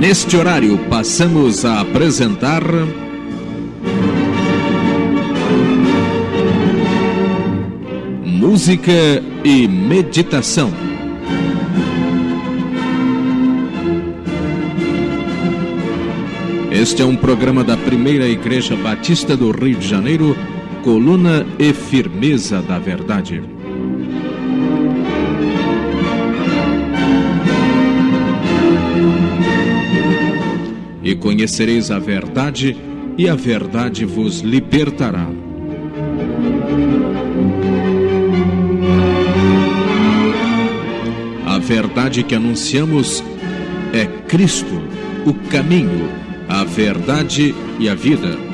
[0.00, 2.62] Neste horário, passamos a apresentar.
[8.24, 10.89] Música e meditação.
[16.80, 20.34] Este é um programa da Primeira Igreja Batista do Rio de Janeiro,
[20.82, 23.42] Coluna e Firmeza da Verdade.
[31.02, 32.74] e conhecereis a verdade,
[33.18, 35.26] e a verdade vos libertará.
[41.44, 43.22] A verdade que anunciamos
[43.92, 44.80] é Cristo,
[45.26, 46.08] o caminho,
[46.60, 48.49] a verdade e a vida.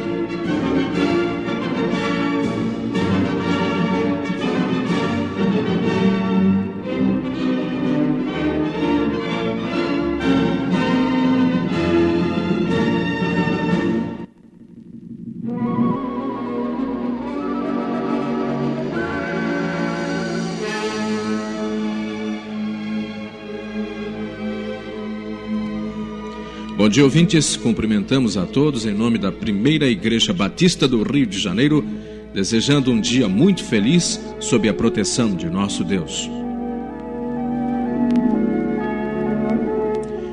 [26.96, 27.58] Dia, ouvintes.
[27.58, 31.84] Cumprimentamos a todos em nome da Primeira Igreja Batista do Rio de Janeiro,
[32.32, 36.26] desejando um dia muito feliz sob a proteção de nosso Deus.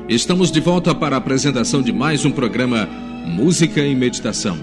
[0.07, 2.85] Estamos de volta para a apresentação de mais um programa
[3.25, 4.57] Música e Meditação.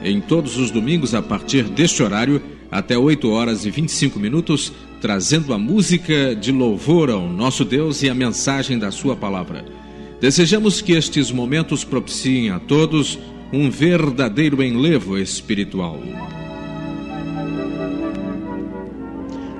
[0.00, 5.52] Em todos os domingos, a partir deste horário, até 8 horas e 25 minutos, trazendo
[5.52, 9.87] a música de louvor ao nosso Deus e a mensagem da Sua palavra.
[10.20, 13.18] Desejamos que estes momentos propiciem a todos
[13.52, 16.02] um verdadeiro enlevo espiritual.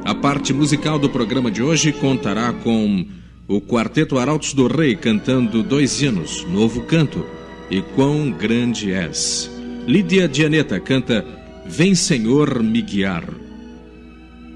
[0.04, 3.06] A parte musical do programa de hoje contará com
[3.46, 7.24] o Quarteto Arautos do Rei cantando dois hinos, Novo Canto
[7.70, 9.50] e Quão Grande És.
[9.86, 11.24] Lídia Dianeta canta
[11.66, 13.24] Vem Senhor me guiar.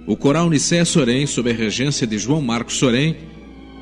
[0.04, 3.16] O coral Nicé Sorém, sob a regência de João Marcos Sorém,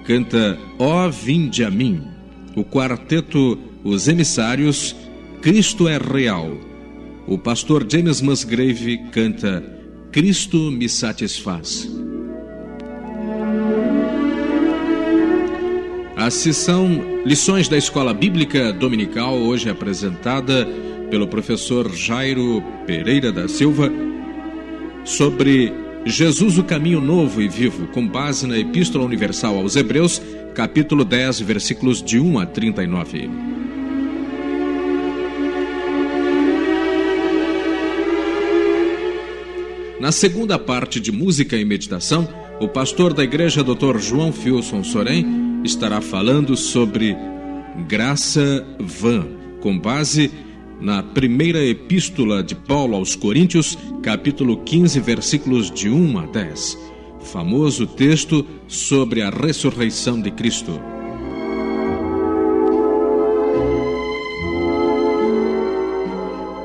[0.04, 2.09] canta Ó Vinde a mim.
[2.56, 4.96] O quarteto Os Emissários,
[5.40, 6.50] Cristo é Real.
[7.26, 9.62] O pastor James Musgrave canta
[10.10, 11.88] Cristo me satisfaz.
[16.16, 20.66] A sessão Lições da Escola Bíblica Dominical, hoje apresentada
[21.08, 23.90] pelo professor Jairo Pereira da Silva,
[25.04, 25.72] sobre
[26.04, 30.20] Jesus, o caminho novo e vivo, com base na Epístola Universal aos Hebreus,
[30.54, 33.30] capítulo 10, versículos de 1 a 39.
[40.00, 42.28] Na segunda parte de música e meditação,
[42.60, 43.98] o pastor da igreja Dr.
[43.98, 47.16] João Filson Sorém estará falando sobre
[47.86, 49.26] graça vã,
[49.60, 50.30] com base
[50.80, 56.78] na primeira epístola de Paulo aos Coríntios, capítulo 15, versículos de 1 a 10.
[57.22, 60.80] Famoso texto sobre a ressurreição de Cristo.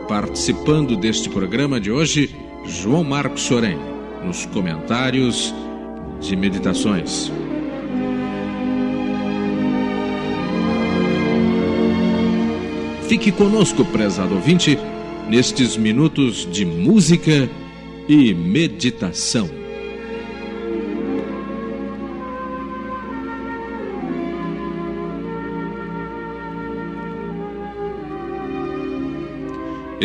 [0.08, 2.34] Participando deste programa de hoje,
[2.66, 3.78] João Marcos Sorém,
[4.24, 5.54] nos comentários
[6.22, 7.32] de meditações.
[13.08, 14.80] Fique conosco, prezado ouvinte,
[15.30, 17.50] nestes minutos de música
[18.08, 19.65] e meditação.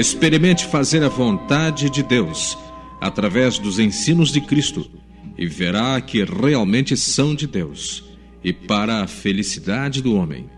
[0.00, 2.56] Experimente fazer a vontade de Deus
[3.02, 4.90] através dos ensinos de Cristo
[5.36, 8.02] e verá que realmente são de Deus
[8.42, 10.48] e para a felicidade do homem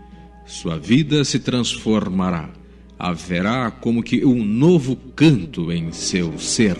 [0.45, 2.51] sua vida se transformará.
[2.97, 6.77] Haverá como que um novo canto em seu ser.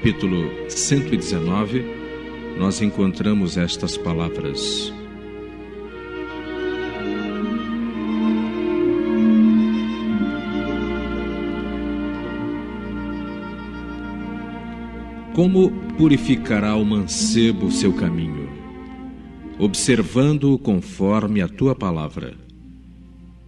[0.00, 1.84] Capítulo 119,
[2.56, 4.90] nós encontramos estas palavras:
[15.34, 18.48] Como purificará o mancebo seu caminho?
[19.58, 22.32] Observando-o conforme a tua palavra.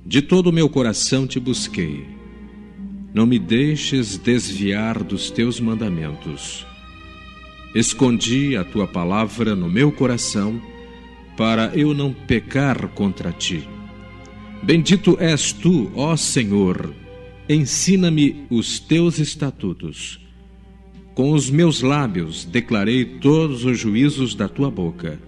[0.05, 2.22] De todo o meu coração te busquei.
[3.15, 6.67] Não me deixes desviar dos teus mandamentos.
[7.75, 10.61] Escondi a tua palavra no meu coração,
[11.37, 13.69] para eu não pecar contra ti.
[14.63, 16.95] Bendito és tu, ó Senhor,
[17.49, 20.21] ensina-me os teus estatutos.
[21.15, 25.21] Com os meus lábios declarei todos os juízos da tua boca.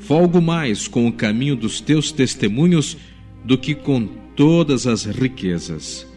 [0.00, 2.96] Folgo mais com o caminho dos teus testemunhos
[3.44, 6.15] do que com todas as riquezas.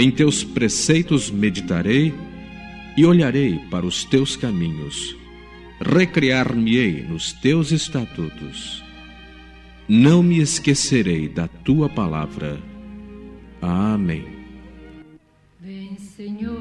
[0.00, 2.14] Em teus preceitos meditarei
[2.96, 5.14] e olharei para os teus caminhos.
[5.78, 8.82] Recriar-me-ei nos teus estatutos.
[9.86, 12.58] Não me esquecerei da tua palavra.
[13.60, 14.24] Amém.
[15.60, 16.59] Vem, Senhor,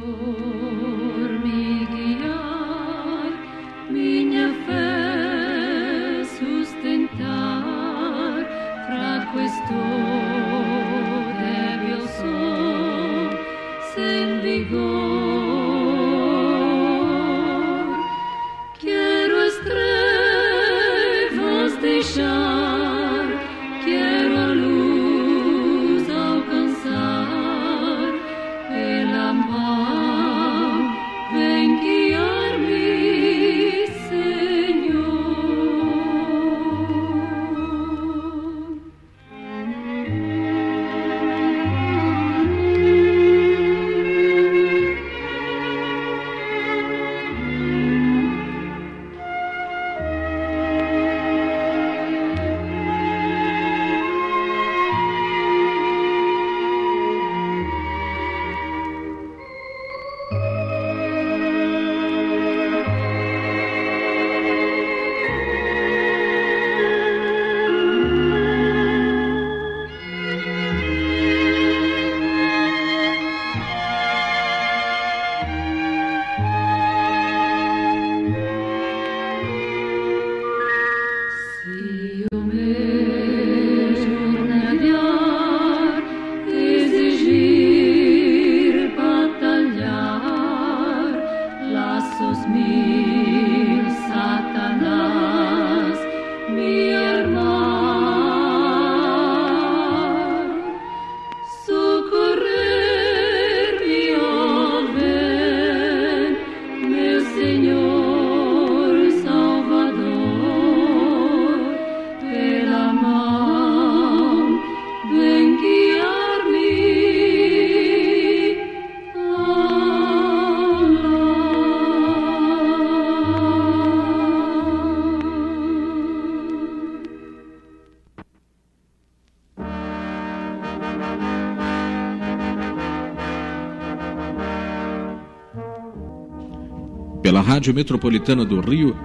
[137.50, 138.96] Rádio Metropolitana do Rio,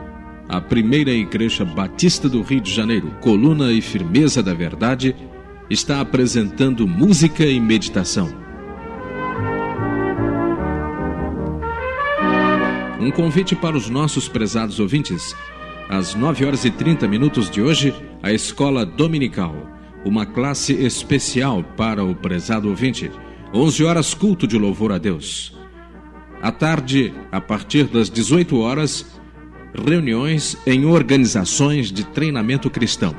[0.46, 5.16] a primeira Igreja Batista do Rio de Janeiro, coluna e firmeza da verdade,
[5.70, 8.28] está apresentando música e meditação.
[13.00, 15.34] Um convite para os nossos prezados ouvintes.
[15.88, 19.56] Às 9 horas e 30 minutos de hoje, a Escola Dominical,
[20.04, 23.10] uma classe especial para o prezado ouvinte.
[23.54, 25.63] 11 horas, culto de louvor a Deus.
[26.44, 29.18] À tarde, a partir das 18 horas,
[29.74, 33.16] reuniões em organizações de treinamento cristão.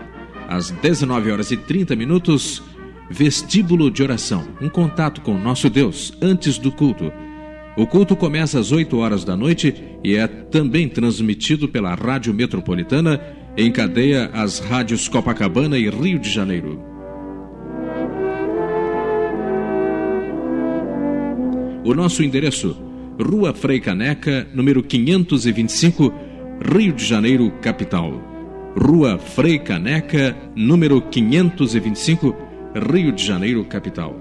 [0.47, 2.61] Às 19 horas e 30 minutos,
[3.09, 7.11] vestíbulo de oração, um contato com nosso Deus antes do culto.
[7.75, 13.19] O culto começa às 8 horas da noite e é também transmitido pela Rádio Metropolitana
[13.57, 16.79] em cadeia às rádios Copacabana e Rio de Janeiro.
[21.83, 22.84] O nosso endereço:
[23.19, 26.13] Rua Frei Caneca, número 525,
[26.61, 28.21] Rio de Janeiro, capital.
[28.77, 32.35] Rua Frei Caneca, número 525,
[32.91, 34.19] Rio de Janeiro, capital.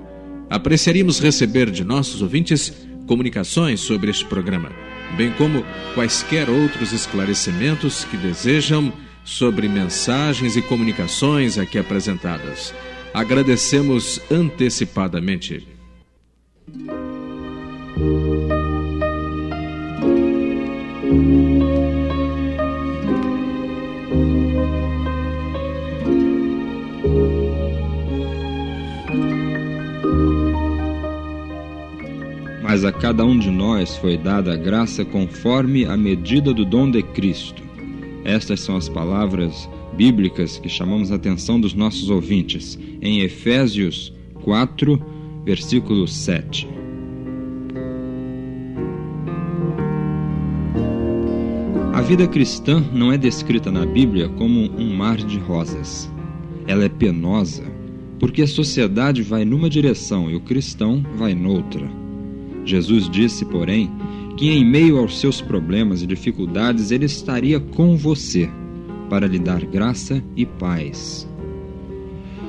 [0.48, 4.70] Apreciaríamos receber de nossos ouvintes comunicações sobre este programa,
[5.16, 8.92] bem como quaisquer outros esclarecimentos que desejam
[9.24, 12.72] sobre mensagens e comunicações aqui apresentadas.
[13.12, 15.66] Agradecemos antecipadamente.
[32.74, 36.90] Mas a cada um de nós foi dada a graça conforme a medida do dom
[36.90, 37.62] de Cristo.
[38.24, 45.00] Estas são as palavras bíblicas que chamamos a atenção dos nossos ouvintes em Efésios 4,
[45.44, 46.73] versículo 7.
[52.04, 56.12] Vida cristã não é descrita na Bíblia como um mar de rosas.
[56.66, 57.64] Ela é penosa,
[58.18, 61.88] porque a sociedade vai numa direção e o cristão vai noutra.
[62.62, 63.90] Jesus disse, porém,
[64.36, 68.50] que em meio aos seus problemas e dificuldades ele estaria com você
[69.08, 71.26] para lhe dar graça e paz.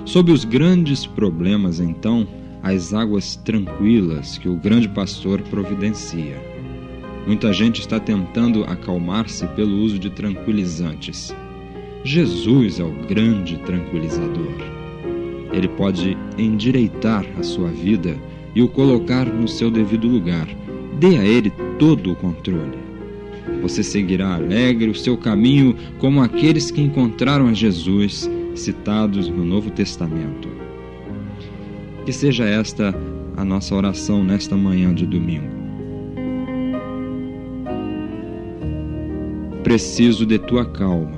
[0.04, 2.28] Sob os grandes problemas, então,
[2.62, 6.55] as águas tranquilas que o grande pastor providencia.
[7.26, 11.36] Muita gente está tentando acalmar-se pelo uso de tranquilizantes.
[12.04, 14.54] Jesus é o grande tranquilizador.
[15.52, 18.16] Ele pode endireitar a sua vida
[18.54, 20.48] e o colocar no seu devido lugar.
[21.00, 22.78] Dê a ele todo o controle.
[23.62, 29.72] Você seguirá alegre o seu caminho como aqueles que encontraram a Jesus citados no Novo
[29.72, 30.48] Testamento.
[32.06, 32.94] Que seja esta
[33.36, 35.55] a nossa oração nesta manhã de domingo.
[39.66, 41.18] Preciso de tua calma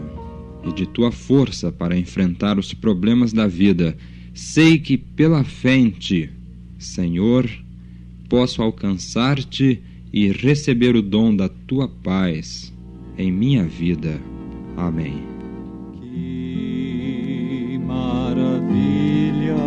[0.63, 3.97] e de tua força para enfrentar os problemas da vida.
[4.33, 6.29] Sei que pela fé em ti,
[6.79, 7.45] Senhor,
[8.29, 9.81] posso alcançar-te
[10.13, 12.73] e receber o dom da tua paz
[13.17, 14.17] em minha vida.
[14.77, 15.21] Amém.
[16.01, 19.57] Que maravilha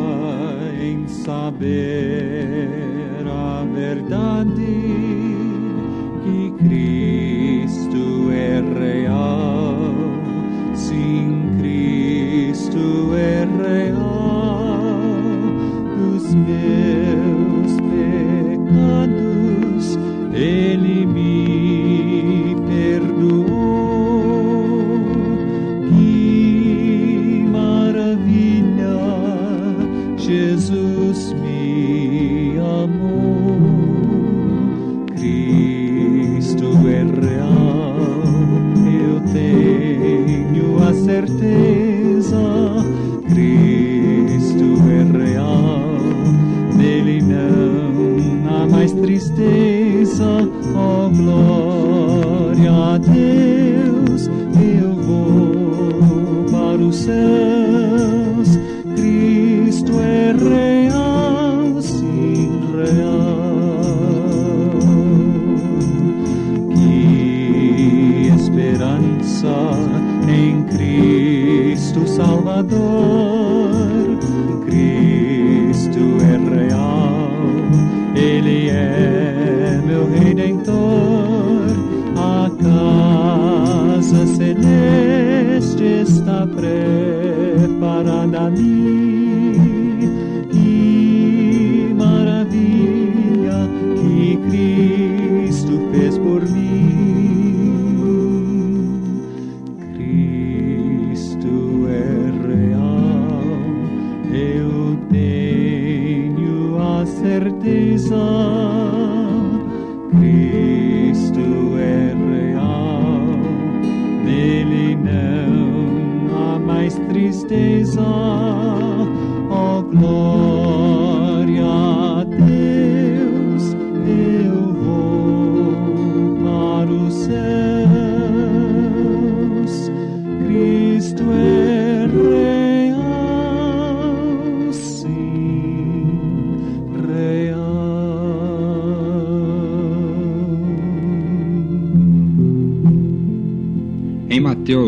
[0.82, 1.68] em saber
[3.26, 4.64] a verdade
[6.24, 7.29] que Cristo
[8.40, 9.94] é real.
[10.74, 14.90] Sim, Cristo é real.
[16.14, 17.09] Os meus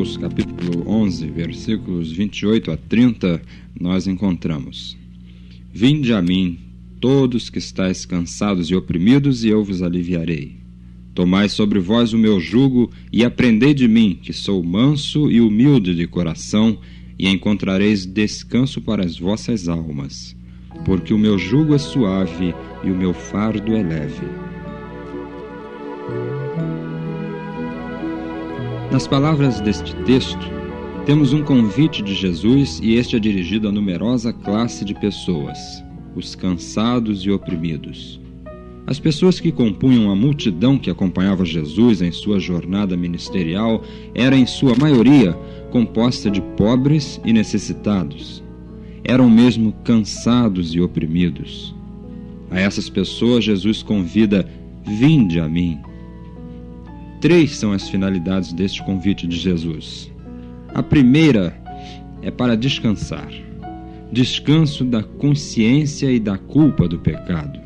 [0.03, 3.41] Mateus capítulo 11, versículos 28 a 30,
[3.81, 4.99] nós encontramos:
[5.73, 6.59] Vinde a mim,
[7.01, 10.57] todos que estáis cansados e oprimidos, e eu vos aliviarei.
[11.15, 15.95] Tomai sobre vós o meu jugo e aprendei de mim, que sou manso e humilde
[15.95, 16.81] de coração,
[17.17, 20.35] e encontrareis descanso para as vossas almas,
[20.85, 24.52] porque o meu jugo é suave e o meu fardo é leve.
[28.93, 30.47] Nas palavras deste texto,
[31.07, 35.59] temos um convite de Jesus e este é dirigido a numerosa classe de pessoas,
[36.15, 38.21] os cansados e oprimidos.
[38.87, 43.83] As pessoas que compunham a multidão que acompanhava Jesus em sua jornada ministerial
[44.15, 45.33] era, em sua maioria,
[45.71, 48.45] composta de pobres e necessitados.
[49.03, 51.75] Eram mesmo cansados e oprimidos.
[52.51, 54.47] A essas pessoas, Jesus convida:
[54.85, 55.81] Vinde a mim.
[57.23, 60.11] Três são as finalidades deste convite de Jesus.
[60.75, 61.57] A primeira
[62.21, 63.29] é para descansar.
[64.11, 67.61] Descanso da consciência e da culpa do pecado,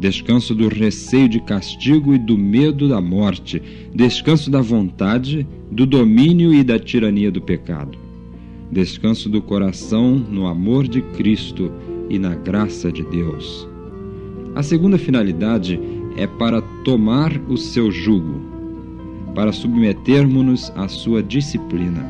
[0.00, 3.62] descanso do receio de castigo e do medo da morte,
[3.94, 7.96] descanso da vontade, do domínio e da tirania do pecado,
[8.70, 11.70] descanso do coração no amor de Cristo
[12.10, 13.66] e na graça de Deus.
[14.56, 15.78] A segunda finalidade
[16.16, 18.55] é para tomar o seu jugo,
[19.36, 22.02] para submetermos-nos à sua disciplina,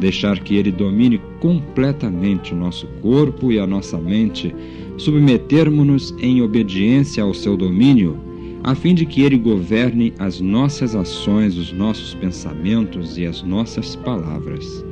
[0.00, 4.52] deixar que ele domine completamente o nosso corpo e a nossa mente,
[4.98, 8.18] submetermos-nos em obediência ao seu domínio,
[8.64, 13.94] a fim de que ele governe as nossas ações, os nossos pensamentos e as nossas
[13.94, 14.84] palavras.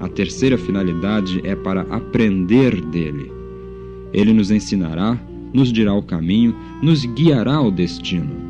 [0.00, 3.30] A terceira finalidade é para aprender dele.
[4.12, 5.16] Ele nos ensinará,
[5.52, 8.47] nos dirá o caminho, nos guiará ao destino.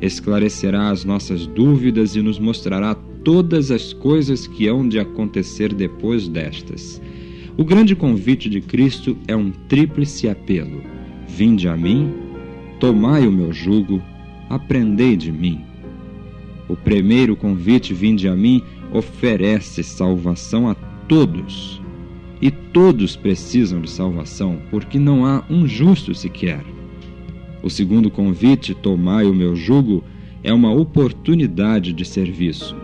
[0.00, 6.26] Esclarecerá as nossas dúvidas e nos mostrará todas as coisas que hão de acontecer depois
[6.26, 7.00] destas.
[7.56, 10.82] O grande convite de Cristo é um tríplice apelo:
[11.28, 12.12] Vinde a mim,
[12.78, 14.02] tomai o meu jugo,
[14.48, 15.60] aprendei de mim.
[16.66, 20.74] O primeiro convite, Vinde a mim, oferece salvação a
[21.06, 21.82] todos.
[22.40, 26.64] E todos precisam de salvação, porque não há um justo sequer.
[27.62, 30.02] O segundo convite, Tomai o meu jugo,
[30.42, 32.74] é uma oportunidade de serviço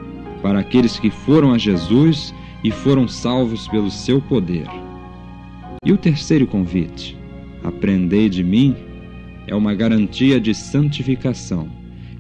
[0.43, 4.67] para aqueles que foram a Jesus e foram salvos pelo seu poder.
[5.85, 7.17] E o terceiro convite,
[7.65, 8.77] Aprendei de mim,
[9.47, 11.69] é uma garantia de santificação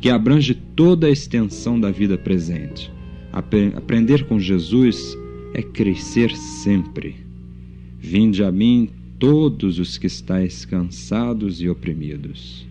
[0.01, 2.93] que abrange toda a extensão da vida presente.
[3.33, 5.17] Aprender com Jesus
[5.55, 7.17] é crescer sempre.
[7.99, 12.67] Vinde a mim todos os que estáis cansados e oprimidos.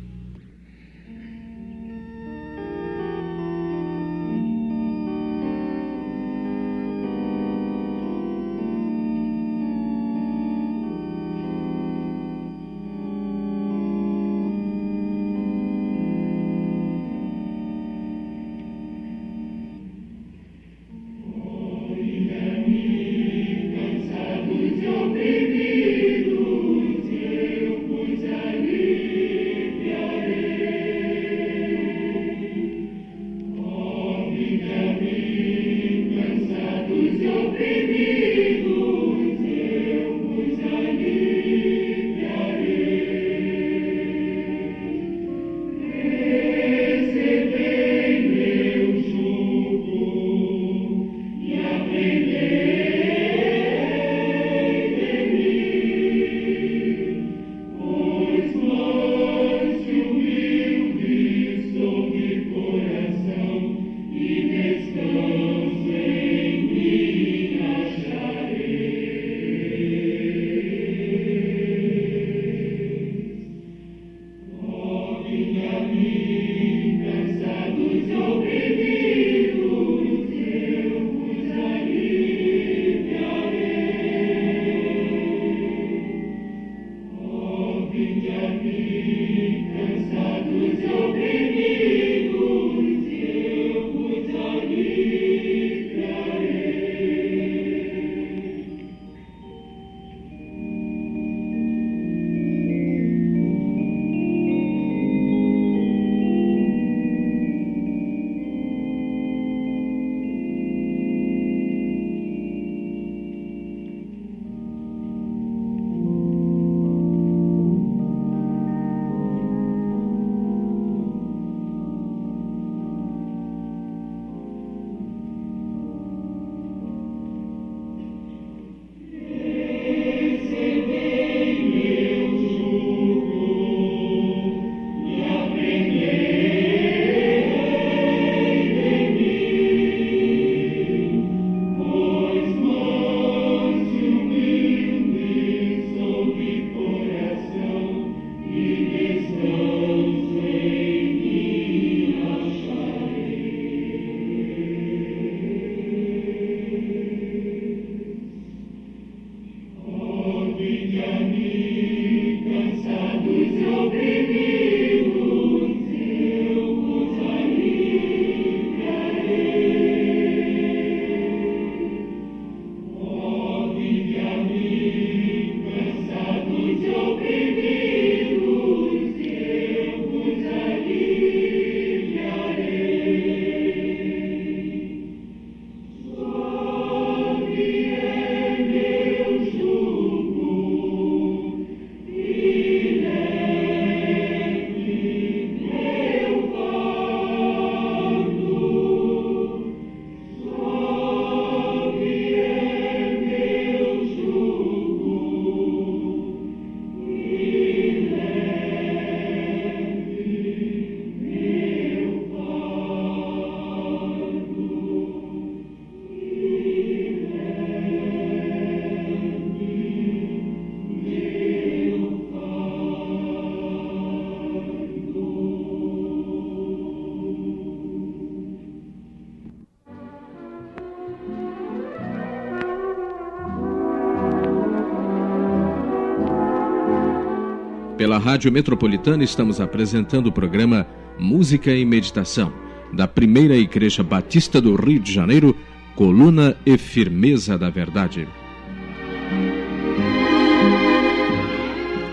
[238.16, 240.88] Pela Rádio Metropolitana estamos apresentando o programa
[241.20, 242.54] Música e Meditação,
[242.94, 245.54] da Primeira Igreja Batista do Rio de Janeiro,
[245.98, 248.26] Coluna e Firmeza da Verdade.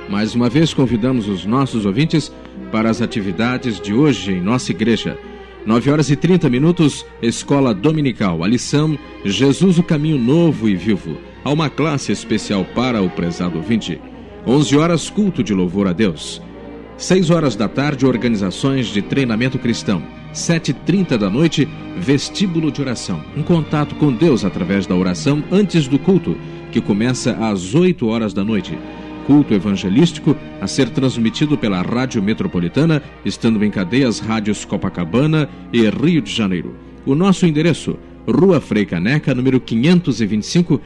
[0.08, 2.32] Mais uma vez convidamos os nossos ouvintes
[2.72, 5.16] para as atividades de hoje em nossa igreja.
[5.64, 11.16] 9 horas e 30 minutos, Escola Dominical, a lição Jesus o Caminho Novo e Vivo.
[11.44, 14.00] Há uma classe especial para o prezado ouvinte.
[14.46, 16.42] 11 horas, culto de louvor a Deus.
[16.96, 20.02] 6 horas da tarde, organizações de treinamento cristão.
[20.34, 23.22] 7h30 da noite, vestíbulo de oração.
[23.36, 26.36] Um contato com Deus através da oração antes do culto,
[26.72, 28.76] que começa às 8 horas da noite.
[29.28, 36.20] Culto evangelístico a ser transmitido pela Rádio Metropolitana, estando em cadeias rádios Copacabana e Rio
[36.20, 36.74] de Janeiro.
[37.06, 40.80] O nosso endereço: Rua Frei Caneca, número 525,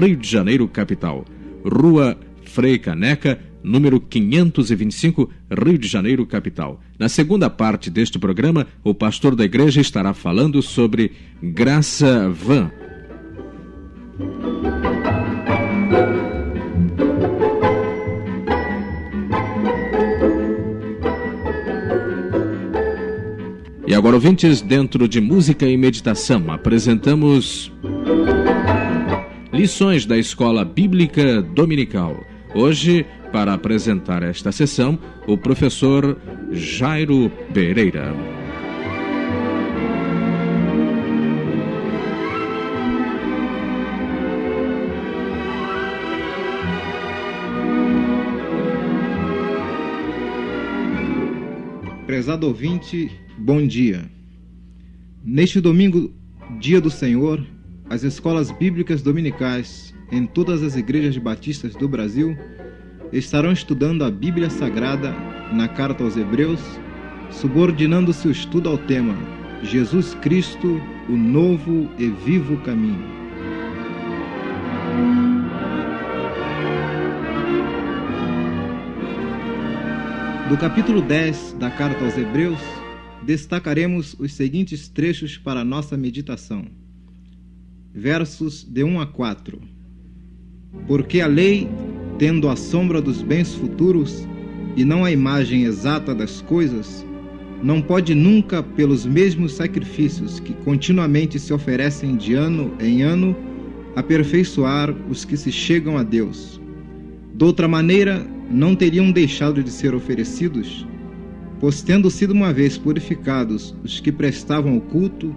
[0.00, 1.26] Rio de Janeiro, capital.
[1.62, 2.16] Rua
[2.52, 6.82] Frei Caneca, número 525, Rio de Janeiro, capital.
[6.98, 11.12] Na segunda parte deste programa, o pastor da igreja estará falando sobre
[11.42, 12.70] Graça Van.
[23.86, 27.72] E agora, ouvintes, dentro de música e meditação, apresentamos
[29.50, 32.31] lições da Escola Bíblica Dominical.
[32.54, 36.18] Hoje, para apresentar esta sessão, o professor
[36.50, 38.14] Jairo Pereira.
[52.06, 54.04] Prezado ouvinte, bom dia.
[55.24, 56.12] Neste domingo,
[56.60, 57.42] dia do Senhor,
[57.88, 62.36] as escolas bíblicas dominicais em todas as igrejas batistas do Brasil
[63.10, 65.10] estarão estudando a Bíblia Sagrada
[65.50, 66.60] na carta aos Hebreus,
[67.30, 69.16] subordinando-se o estudo ao tema
[69.62, 73.10] Jesus Cristo, o novo e vivo caminho.
[80.48, 82.60] Do capítulo 10 da carta aos Hebreus,
[83.22, 86.66] destacaremos os seguintes trechos para nossa meditação.
[87.94, 89.71] Versos de 1 a 4.
[90.86, 91.68] Porque a lei,
[92.18, 94.26] tendo a sombra dos bens futuros
[94.76, 97.04] e não a imagem exata das coisas,
[97.62, 103.36] não pode nunca, pelos mesmos sacrifícios que continuamente se oferecem de ano em ano,
[103.94, 106.60] aperfeiçoar os que se chegam a Deus.
[107.34, 110.86] Doutra maneira, não teriam deixado de ser oferecidos,
[111.60, 115.34] pois, tendo sido uma vez purificados os que prestavam o culto,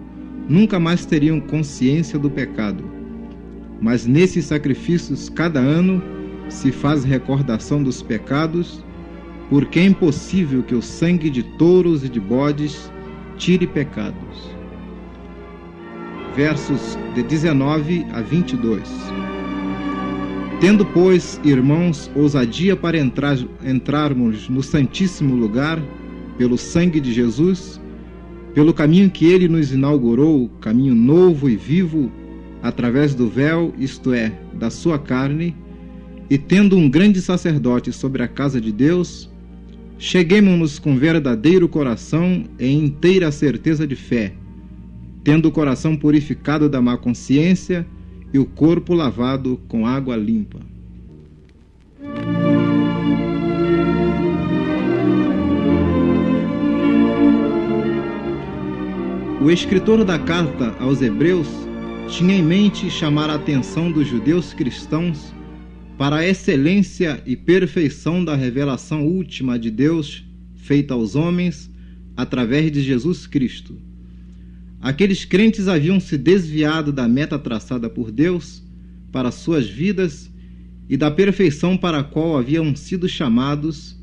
[0.50, 2.95] nunca mais teriam consciência do pecado.
[3.82, 6.02] Mas nesses sacrifícios, cada ano,
[6.50, 8.84] se faz recordação dos pecados,
[9.50, 12.92] porque é impossível que o sangue de touros e de bodes
[13.38, 14.50] tire pecados.
[16.36, 18.82] Versos de 19 a 22.
[20.60, 25.82] Tendo, pois, irmãos, ousadia para entrar, entrarmos no Santíssimo Lugar,
[26.38, 27.80] pelo sangue de Jesus,
[28.54, 32.12] pelo caminho que ele nos inaugurou, caminho novo e vivo,
[32.65, 35.56] através do véu, isto é, da sua carne,
[36.28, 39.30] e tendo um grande sacerdote sobre a casa de Deus,
[39.99, 44.34] cheguemos-nos com verdadeiro coração e inteira certeza de fé,
[45.23, 47.86] tendo o coração purificado da má consciência
[48.34, 50.60] e o corpo lavado com água limpa.
[59.39, 61.64] O escritor da carta aos Hebreus
[62.10, 65.34] tinha em mente chamar a atenção dos judeus cristãos
[65.98, 70.24] para a excelência e perfeição da revelação última de Deus
[70.56, 71.70] feita aos homens
[72.15, 73.76] através de Jesus Cristo.
[74.80, 78.63] Aqueles crentes haviam se desviado da meta traçada por Deus
[79.12, 80.32] para suas vidas
[80.88, 84.00] e da perfeição para a qual haviam sido chamados,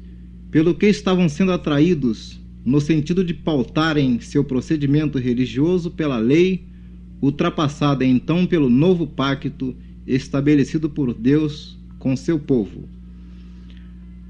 [0.50, 6.71] pelo que estavam sendo atraídos no sentido de pautarem seu procedimento religioso pela lei,
[7.22, 12.88] ultrapassada então pelo novo pacto estabelecido por Deus com seu povo.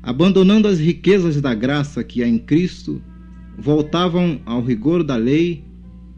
[0.02, 3.00] Abandonando as riquezas da graça que há em Cristo,
[3.56, 5.64] voltavam ao rigor da lei,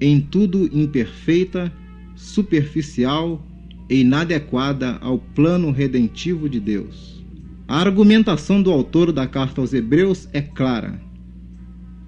[0.00, 1.72] em tudo imperfeita,
[2.16, 3.46] superficial
[3.88, 7.22] e inadequada ao plano redentivo de Deus.
[7.68, 11.00] A argumentação do autor da carta aos Hebreus é clara.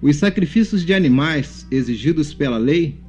[0.01, 2.99] Os sacrifícios de animais exigidos pela lei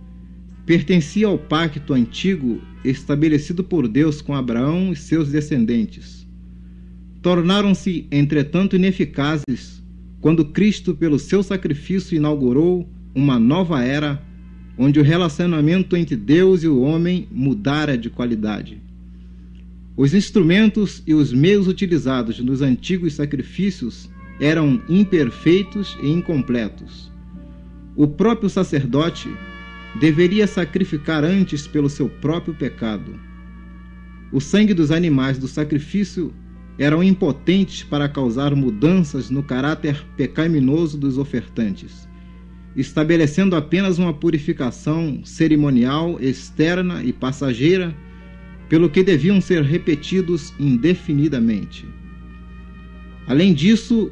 [0.68, 6.28] pertenciam ao pacto antigo estabelecido por Deus com Abraão e seus descendentes.
[7.22, 9.82] tornaram-se, entretanto, ineficazes
[10.20, 14.22] quando Cristo, pelo seu sacrifício, inaugurou uma nova era
[14.76, 18.78] onde o relacionamento entre Deus e o homem mudara de qualidade.
[19.96, 27.10] Os instrumentos e os meios utilizados nos antigos sacrifícios eram imperfeitos e incompletos.
[27.96, 29.30] O próprio sacerdote
[30.00, 33.18] deveria sacrificar antes pelo seu próprio pecado.
[34.32, 36.32] O sangue dos animais do sacrifício
[36.78, 42.08] eram impotentes para causar mudanças no caráter pecaminoso dos ofertantes
[42.76, 47.94] estabelecendo apenas uma purificação cerimonial externa e passageira,
[48.68, 51.86] pelo que deviam ser repetidos indefinidamente.
[53.26, 54.10] Além disso,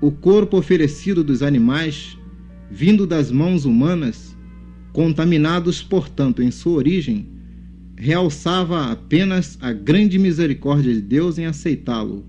[0.00, 2.16] o corpo oferecido dos animais,
[2.70, 4.35] vindo das mãos humanas,
[4.96, 7.26] contaminados, portanto, em sua origem,
[7.98, 12.24] realçava apenas a grande misericórdia de Deus em aceitá-lo.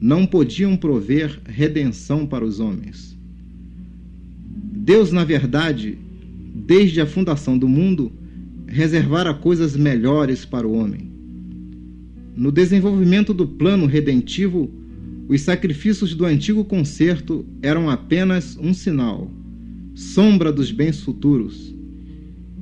[0.00, 3.18] Não podiam prover redenção para os homens.
[4.72, 5.98] Deus, na verdade,
[6.54, 8.12] desde a fundação do mundo,
[8.68, 11.10] reservara coisas melhores para o homem.
[12.36, 14.70] No desenvolvimento do plano redentivo,
[15.28, 19.28] os sacrifícios do antigo concerto eram apenas um sinal,
[19.92, 21.79] sombra dos bens futuros.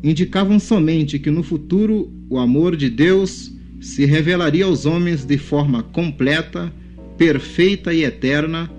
[0.03, 5.83] Indicavam somente que no futuro o amor de Deus se revelaria aos homens de forma
[5.83, 6.73] completa,
[7.17, 8.71] perfeita e eterna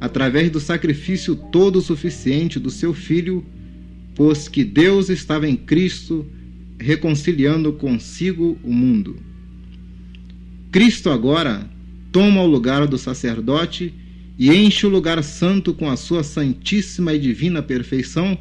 [0.00, 3.44] através do sacrifício todo suficiente do seu Filho,
[4.14, 6.26] pois que Deus estava em Cristo
[6.78, 9.16] reconciliando consigo o mundo.
[10.70, 11.68] Cristo agora
[12.12, 13.92] toma o lugar do sacerdote
[14.38, 18.38] e enche o lugar santo com a sua santíssima e divina perfeição,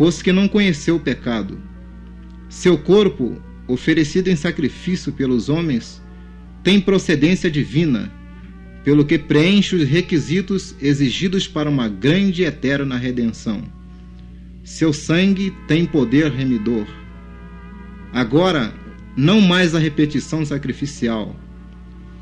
[0.00, 1.60] pois que não conheceu o pecado.
[2.48, 3.36] Seu corpo,
[3.68, 6.02] oferecido em sacrifício pelos homens,
[6.62, 8.10] tem procedência divina
[8.82, 13.62] pelo que preenche os requisitos exigidos para uma grande e eterna redenção.
[14.64, 16.86] Seu sangue tem poder remidor.
[18.10, 18.72] Agora,
[19.14, 21.38] não mais a repetição sacrificial,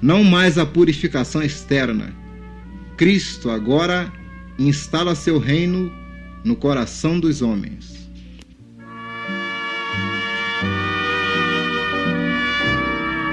[0.02, 2.12] não mais a purificação externa.
[2.96, 4.12] Cristo agora
[4.58, 5.92] instala seu reino
[6.48, 8.08] no coração dos homens.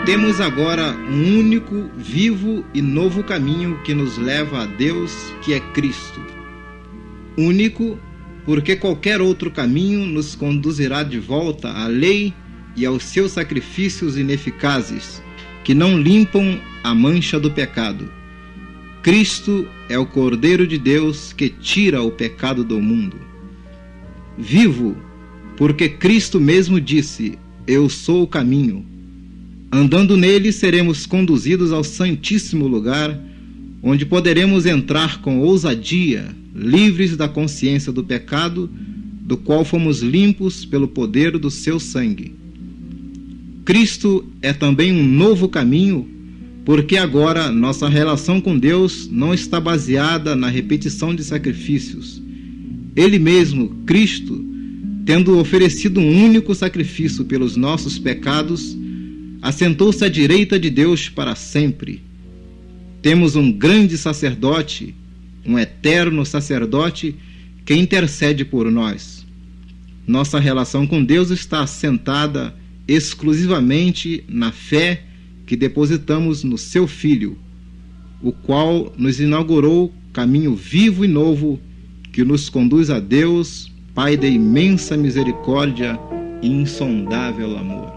[0.05, 5.61] Temos agora um único, vivo e novo caminho que nos leva a Deus, que é
[5.61, 6.19] Cristo.
[7.37, 7.97] Único,
[8.43, 12.33] porque qualquer outro caminho nos conduzirá de volta à lei
[12.75, 15.23] e aos seus sacrifícios ineficazes,
[15.63, 18.11] que não limpam a mancha do pecado.
[19.05, 23.17] Cristo é o Cordeiro de Deus que tira o pecado do mundo.
[24.35, 24.97] Vivo,
[25.55, 27.37] porque Cristo mesmo disse:
[27.67, 28.83] Eu sou o caminho
[29.71, 33.19] Andando nele, seremos conduzidos ao Santíssimo Lugar,
[33.83, 38.69] onde poderemos entrar com ousadia, livres da consciência do pecado,
[39.21, 42.33] do qual fomos limpos pelo poder do seu sangue.
[43.65, 46.07] Cristo é também um novo caminho,
[46.65, 52.19] porque agora nossa relação com Deus não está baseada na repetição de sacrifícios.
[52.95, 54.43] Ele mesmo, Cristo,
[55.05, 58.75] tendo oferecido um único sacrifício pelos nossos pecados,
[59.43, 62.01] assentou-se à direita de Deus para sempre.
[62.99, 64.95] Temos um grande sacerdote,
[65.45, 67.13] um eterno sacerdote
[67.63, 69.23] que intercede por nós.
[70.07, 72.55] Nossa relação com Deus está assentada
[72.87, 75.03] exclusivamente na fé
[75.45, 77.37] que depositamos no seu Filho,
[78.21, 81.59] o qual nos inaugurou caminho vivo e novo
[82.11, 85.97] que nos conduz a Deus, Pai de imensa misericórdia
[86.41, 87.93] e insondável amor.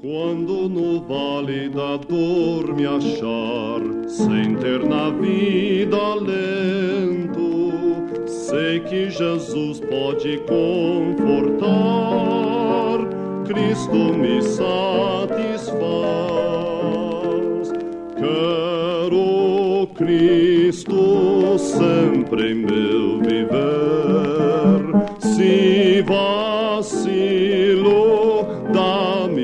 [0.00, 7.70] Quando no vale da dor me achar, sem ter na vida alento,
[8.26, 11.60] sei que Jesus pode confortar,
[13.52, 15.72] Cristo me satisfaz.
[18.16, 23.50] Quero Cristo sempre em meu viver,
[25.18, 27.50] se vacilo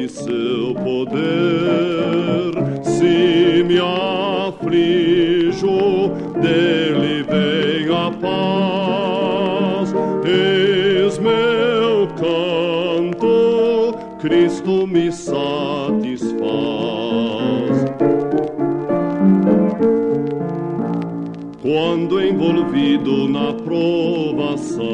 [0.08, 2.52] seu poder.
[2.84, 4.98] Se me aflijo,
[6.40, 8.75] dele vem a paz.
[22.76, 24.84] Envolvido na provação,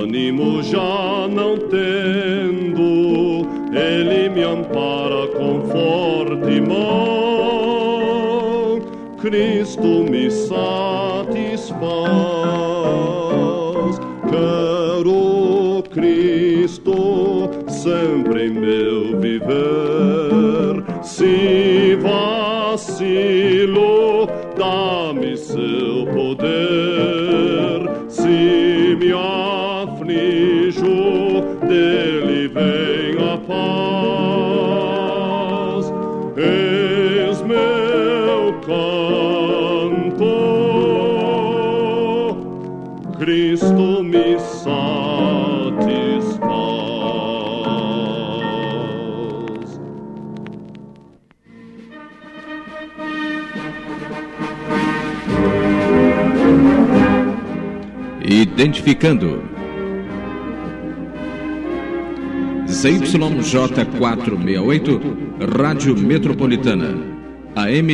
[0.00, 6.78] ânimo já não tendo, Ele me ampara com forte mão,
[9.20, 11.78] Cristo me satisfaz.
[14.30, 20.84] Quero Cristo sempre em meu viver.
[21.02, 23.77] Se vacilo,
[26.48, 26.87] seu
[58.58, 59.40] Identificando.
[62.66, 65.00] ZYJ468,
[65.56, 66.92] Rádio Metropolitana.
[67.54, 67.86] AM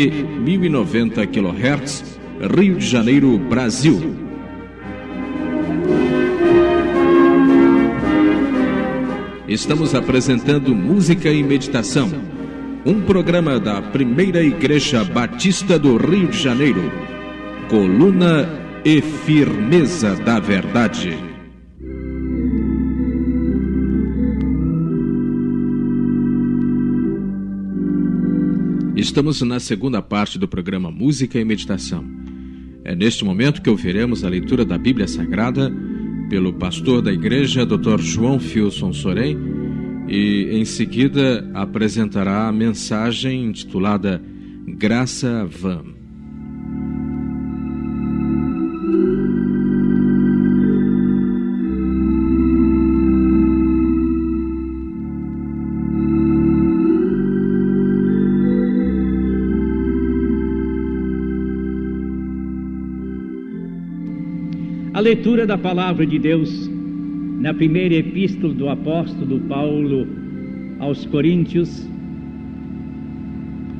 [0.42, 2.18] 1090 kHz,
[2.56, 4.16] Rio de Janeiro, Brasil.
[9.46, 12.10] Estamos apresentando Música e Meditação,
[12.86, 16.90] um programa da Primeira Igreja Batista do Rio de Janeiro.
[17.68, 21.16] Coluna e Firmeza da Verdade.
[28.94, 32.04] Estamos na segunda parte do programa Música e Meditação.
[32.84, 35.72] É neste momento que ouviremos a leitura da Bíblia Sagrada
[36.28, 38.00] pelo pastor da igreja, Dr.
[38.00, 39.38] João Filson Sorém,
[40.06, 44.22] e em seguida apresentará a mensagem intitulada
[44.66, 46.03] Graça Vã.
[65.04, 66.66] Leitura da palavra de Deus
[67.38, 70.06] na primeira epístola do apóstolo Paulo
[70.78, 71.86] aos Coríntios,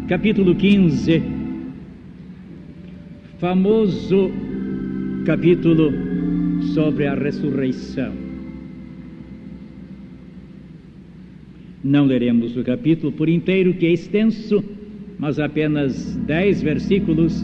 [0.06, 1.22] capítulo 15,
[3.38, 4.30] famoso
[5.24, 5.94] capítulo
[6.74, 8.12] sobre a ressurreição.
[11.82, 14.62] Não leremos o capítulo por inteiro, que é extenso,
[15.18, 17.42] mas apenas dez versículos,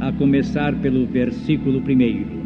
[0.00, 2.43] a começar pelo versículo primeiro.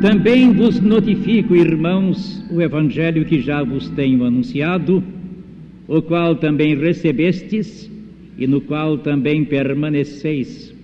[0.00, 5.04] Também vos notifico, irmãos, o evangelho que já vos tenho anunciado,
[5.86, 7.90] o qual também recebestes
[8.38, 10.74] e no qual também permaneceis,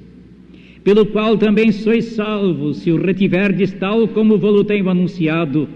[0.85, 5.67] pelo qual também sois salvos, se o retiverdes tal como vos tenho anunciado,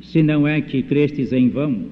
[0.00, 1.86] se não é que crestes em vão.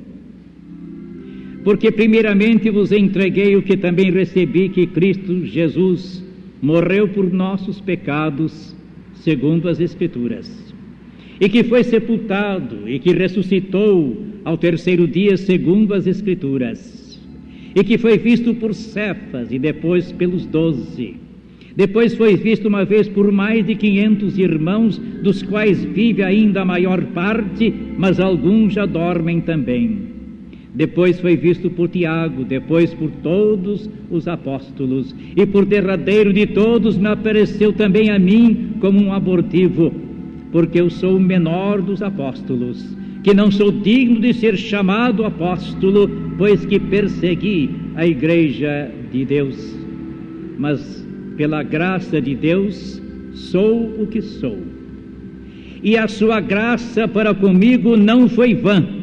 [1.65, 6.25] Porque primeiramente vos entreguei o que também recebi, que Cristo Jesus
[6.63, 8.78] morreu por nossos pecados,
[9.23, 10.75] segundo as Escrituras,
[11.41, 17.21] e que foi sepultado e que ressuscitou ao terceiro dia, segundo as Escrituras,
[17.75, 21.16] e que foi visto por Cefas e depois pelos doze.
[21.77, 26.64] Depois foi visto uma vez por mais de quinhentos irmãos, dos quais vive ainda a
[26.64, 30.08] maior parte, mas alguns já dormem também.
[30.79, 36.97] Depois foi visto por Tiago, depois por todos os apóstolos, e por derradeiro de todos
[36.97, 39.93] me apareceu também a mim como um abortivo,
[40.53, 46.09] porque eu sou o menor dos apóstolos, que não sou digno de ser chamado apóstolo,
[46.39, 49.76] pois que persegui a igreja de Deus.
[50.57, 51.05] Mas
[51.37, 53.03] pela graça de Deus
[53.33, 54.57] sou o que sou.
[55.83, 58.98] E a sua graça para comigo não foi vã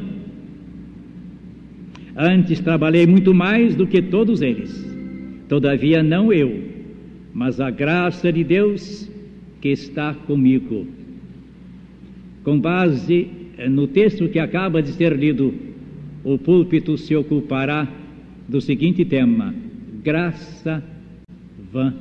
[2.15, 4.85] Antes trabalhei muito mais do que todos eles.
[5.49, 6.63] Todavia, não eu,
[7.33, 9.11] mas a graça de Deus
[9.59, 10.87] que está comigo.
[12.43, 13.27] Com base
[13.69, 15.53] no texto que acaba de ser lido,
[16.23, 17.87] o púlpito se ocupará
[18.47, 19.53] do seguinte tema:
[20.03, 20.83] graça
[21.71, 21.93] vã.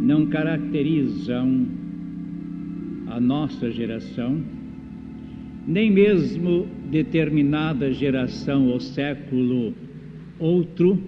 [0.00, 1.66] Não caracterizam
[3.06, 4.42] a nossa geração,
[5.66, 9.72] nem mesmo determinada geração ou século
[10.38, 10.98] outro,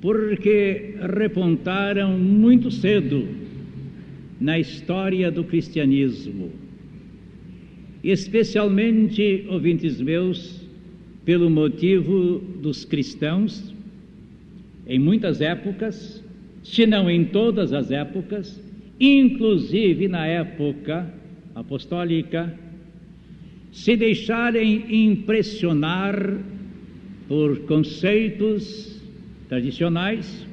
[0.00, 3.28] porque repontaram muito cedo
[4.40, 6.50] na história do cristianismo,
[8.02, 10.66] especialmente, ouvintes meus,
[11.24, 13.75] pelo motivo dos cristãos,
[14.86, 16.22] em muitas épocas,
[16.62, 18.62] se não em todas as épocas,
[19.00, 21.12] inclusive na época
[21.54, 22.52] apostólica,
[23.72, 26.38] se deixarem impressionar
[27.28, 29.02] por conceitos
[29.48, 30.46] tradicionais,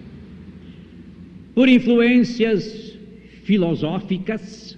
[1.54, 2.98] por influências
[3.44, 4.78] filosóficas,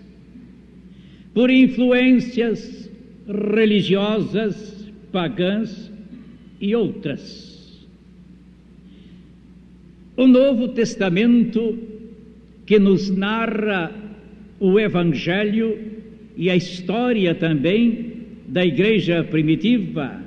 [1.33, 2.89] por influências
[3.27, 5.91] religiosas, pagãs
[6.59, 7.54] e outras.
[10.17, 11.77] O Novo Testamento,
[12.65, 13.93] que nos narra
[14.59, 15.77] o Evangelho
[16.37, 18.13] e a história também
[18.47, 20.21] da igreja primitiva,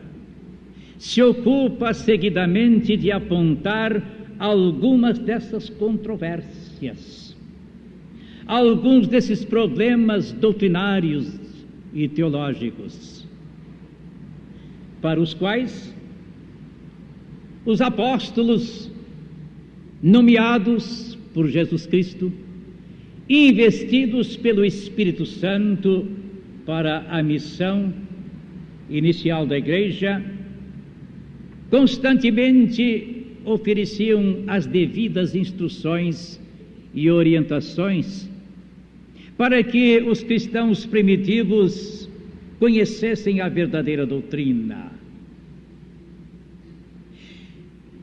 [0.99, 4.03] se ocupa seguidamente de apontar
[4.39, 7.37] algumas dessas controvérsias,
[8.47, 11.39] alguns desses problemas doutrinários
[11.95, 13.27] e teológicos,
[15.01, 15.95] para os quais
[17.65, 18.91] os apóstolos,
[20.03, 22.33] nomeados por Jesus Cristo,
[23.29, 26.07] investidos pelo Espírito Santo
[26.65, 27.93] para a missão
[28.89, 30.23] inicial da igreja,
[31.71, 36.41] constantemente ofereciam as devidas instruções
[36.95, 38.29] e orientações
[39.37, 42.09] para que os cristãos primitivos
[42.59, 44.98] conhecessem a verdadeira doutrina.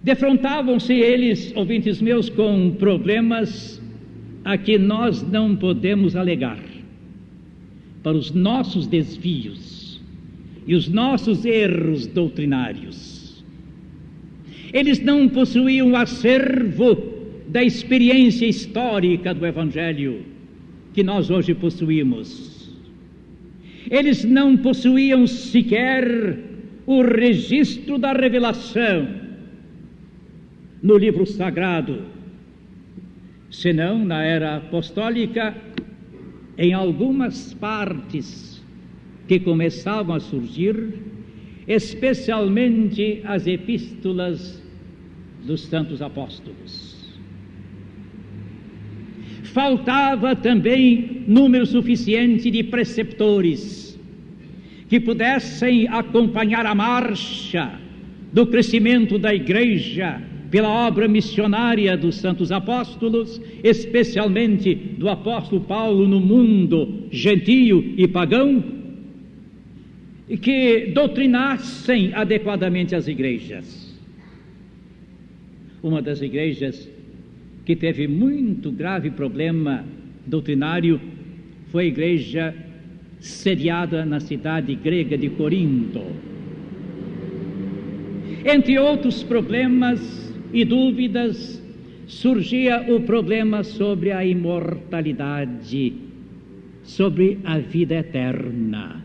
[0.06, 3.82] Defrontavam-se eles, ouvintes meus, com problemas
[4.44, 6.60] a que nós não podemos alegar
[8.04, 10.00] para os nossos desvios
[10.68, 13.44] e os nossos erros doutrinários.
[14.72, 16.96] Eles não possuíam o acervo
[17.48, 20.22] da experiência histórica do Evangelho
[20.94, 22.72] que nós hoje possuímos.
[23.90, 26.38] Eles não possuíam sequer
[26.86, 29.25] o registro da revelação
[30.86, 32.04] no livro sagrado,
[33.50, 35.58] senão na era apostólica,
[36.56, 38.64] em algumas partes
[39.28, 40.94] que começavam a surgir,
[41.68, 44.62] especialmente as epístolas
[45.44, 46.96] dos santos apóstolos.
[49.42, 54.00] Faltava também número suficiente de preceptores
[54.88, 57.80] que pudessem acompanhar a marcha
[58.32, 60.22] do crescimento da igreja
[60.56, 68.64] pela obra missionária dos santos apóstolos, especialmente do apóstolo Paulo no mundo gentio e pagão,
[70.42, 74.00] que doutrinassem adequadamente as igrejas.
[75.84, 76.90] Uma das igrejas
[77.66, 79.84] que teve muito grave problema
[80.26, 81.02] doutrinário
[81.68, 82.56] foi a igreja
[83.20, 86.02] sediada na cidade grega de Corinto.
[88.46, 90.25] Entre outros problemas,
[90.56, 91.62] e dúvidas,
[92.08, 95.94] surgia o problema sobre a imortalidade,
[96.82, 99.04] sobre a vida eterna.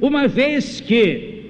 [0.00, 1.42] Uma vez que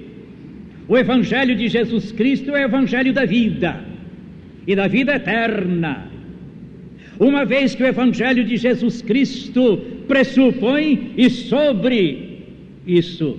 [0.87, 3.85] o Evangelho de Jesus Cristo é o Evangelho da vida
[4.65, 6.09] e da vida eterna,
[7.19, 12.39] uma vez que o Evangelho de Jesus Cristo pressupõe e sobre
[12.87, 13.37] isso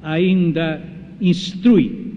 [0.00, 0.80] ainda
[1.20, 2.12] instrui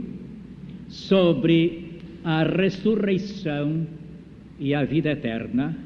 [0.87, 1.84] sobre
[2.25, 3.85] a ressurreição
[4.59, 5.77] e a vida eterna.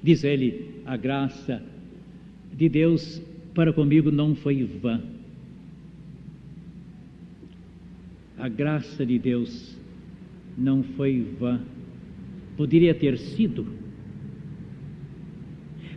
[0.00, 1.60] Diz ele: a graça
[2.56, 3.20] de Deus
[3.52, 5.02] para comigo não foi vã.
[8.38, 9.76] A graça de Deus
[10.56, 11.60] não foi vã.
[12.56, 13.66] Poderia ter sido.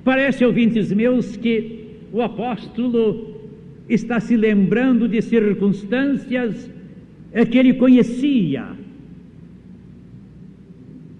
[0.04, 3.52] Parece, ouvintes meus, que o apóstolo
[3.88, 6.72] está se lembrando de circunstâncias
[7.52, 8.77] que ele conhecia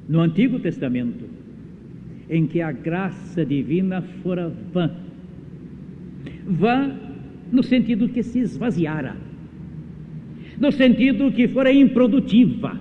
[0.08, 1.26] no Antigo Testamento,
[2.30, 4.92] em que a graça divina fora vã.
[6.46, 6.96] Vã
[7.52, 9.16] no sentido que se esvaziara,
[10.60, 12.80] no sentido que fora improdutiva,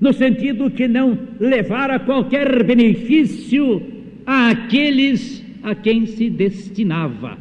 [0.00, 3.82] no sentido que não levara qualquer benefício
[4.26, 7.38] àqueles a quem se destinava.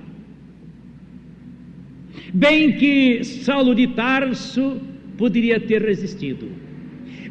[2.33, 4.81] Bem que Saulo de Tarso
[5.17, 6.62] poderia ter resistido.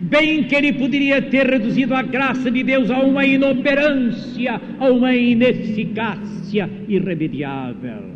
[0.03, 5.15] Bem que ele poderia ter reduzido a graça de Deus a uma inoperância, a uma
[5.15, 8.11] ineficácia irremediável.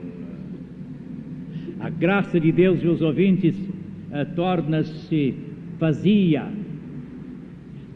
[1.79, 3.55] A graça de Deus, meus ouvintes,
[4.11, 5.35] eh, torna-se
[5.79, 6.49] vazia,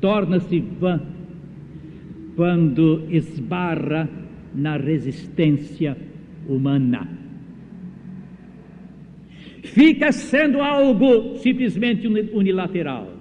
[0.01, 1.01] torna-se vã
[2.36, 4.09] quando esbarra
[4.55, 5.97] na resistência
[6.49, 7.09] humana.
[9.64, 13.19] Fica sendo algo simplesmente unilateral.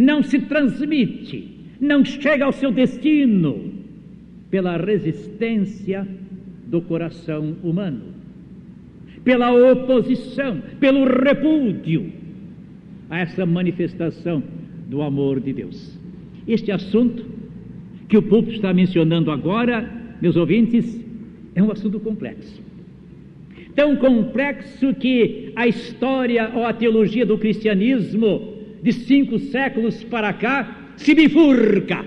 [0.00, 1.46] Não se transmite,
[1.78, 3.70] não chega ao seu destino
[4.50, 6.08] pela resistência
[6.66, 8.00] do coração humano,
[9.22, 12.10] pela oposição, pelo repúdio
[13.10, 14.42] a essa manifestação
[14.88, 16.00] do amor de Deus.
[16.48, 17.22] Este assunto
[18.08, 19.86] que o púlpito está mencionando agora,
[20.22, 20.98] meus ouvintes,
[21.54, 22.62] é um assunto complexo.
[23.74, 28.49] Tão complexo que a história ou a teologia do cristianismo
[28.82, 32.04] de cinco séculos para cá se bifurca.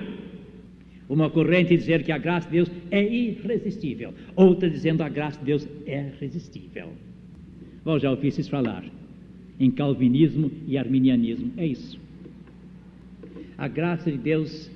[1.09, 5.45] Uma corrente dizer que a graça de Deus é irresistível, outra dizendo a graça de
[5.45, 6.89] Deus é resistível.
[7.83, 8.83] Vós já ouvistes falar
[9.59, 11.99] em calvinismo e arminianismo, é isso.
[13.57, 14.71] A graça de Deus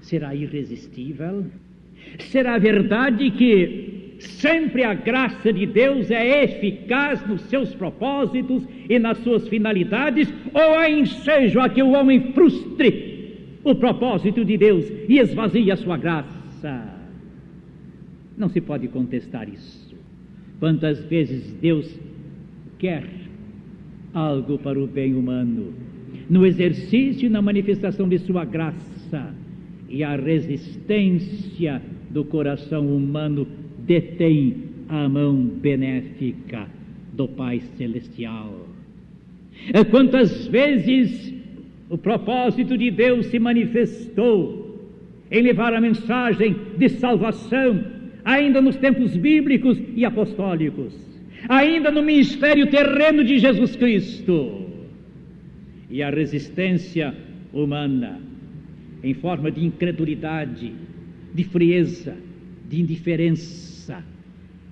[0.00, 1.46] será irresistível?
[2.18, 3.89] Será verdade que
[4.20, 10.80] sempre a graça de Deus é eficaz nos seus propósitos e nas suas finalidades, ou
[10.80, 13.10] é ensejo a que o homem frustre
[13.62, 17.00] o propósito de Deus e esvazie a sua graça?
[18.36, 19.94] Não se pode contestar isso.
[20.58, 21.98] Quantas vezes Deus
[22.78, 23.04] quer
[24.12, 25.72] algo para o bem humano,
[26.28, 29.34] no exercício e na manifestação de sua graça,
[29.88, 33.46] e a resistência do coração humano
[33.90, 34.54] detém
[34.88, 36.68] a mão benéfica
[37.12, 38.68] do Pai Celestial.
[39.72, 41.34] É quantas vezes
[41.88, 44.78] o propósito de Deus se manifestou
[45.28, 47.84] em levar a mensagem de salvação,
[48.24, 50.94] ainda nos tempos bíblicos e apostólicos,
[51.48, 54.66] ainda no ministério terreno de Jesus Cristo.
[55.90, 57.12] E a resistência
[57.52, 58.20] humana
[59.02, 60.72] em forma de incredulidade,
[61.34, 62.16] de frieza,
[62.68, 63.69] de indiferença,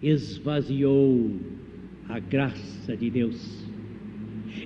[0.02, 1.30] esvaziou
[2.08, 3.66] a graça de Deus.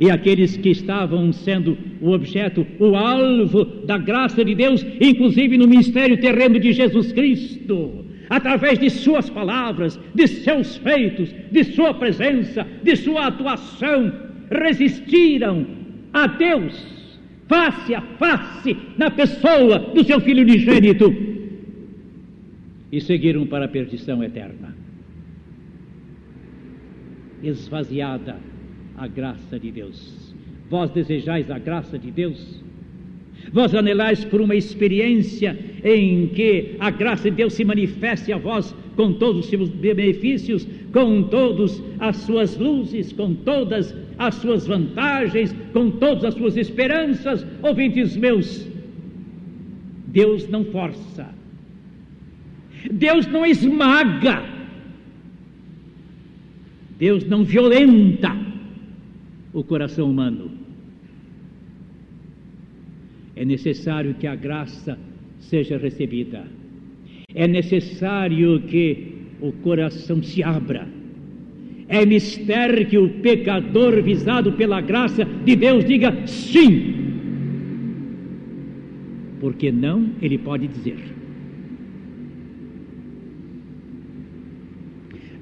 [0.00, 5.66] E aqueles que estavam sendo o objeto, o alvo da graça de Deus, inclusive no
[5.66, 12.66] ministério terreno de Jesus Cristo, através de Suas palavras, de seus feitos, de Sua presença,
[12.82, 14.12] de Sua atuação,
[14.50, 15.66] resistiram
[16.12, 16.92] a Deus
[17.48, 21.31] face a face na pessoa do seu filho unigênito
[22.92, 24.76] e seguiram para a perdição eterna.
[27.42, 28.36] Esvaziada
[28.96, 30.34] a graça de Deus.
[30.68, 32.62] Vós desejais a graça de Deus?
[33.50, 38.74] Vós anelais por uma experiência em que a graça de Deus se manifeste a vós
[38.94, 45.54] com todos os seus benefícios, com todas as suas luzes, com todas as suas vantagens,
[45.72, 48.68] com todas as suas esperanças, ouvintes meus.
[50.06, 51.34] Deus não força,
[52.90, 54.42] Deus não esmaga,
[56.98, 58.36] Deus não violenta
[59.52, 60.50] o coração humano.
[63.34, 64.98] É necessário que a graça
[65.40, 66.44] seja recebida,
[67.34, 70.86] é necessário que o coração se abra
[71.92, 76.94] é mistério que o pecador visado pela graça de Deus diga sim.
[79.38, 80.96] Porque não, ele pode dizer.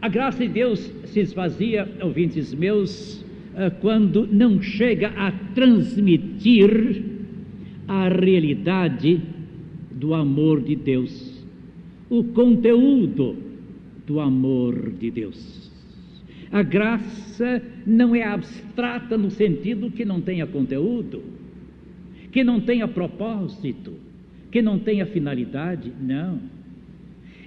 [0.03, 3.25] A graça de Deus se esvazia, ouvintes meus,
[3.55, 7.05] eh, quando não chega a transmitir
[7.87, 9.21] a realidade
[9.91, 11.45] do amor de Deus,
[12.09, 13.37] o conteúdo
[14.07, 15.71] do amor de Deus.
[16.51, 21.23] A graça não é abstrata no sentido que não tenha conteúdo,
[22.33, 23.93] que não tenha propósito,
[24.51, 26.41] que não tenha finalidade, não.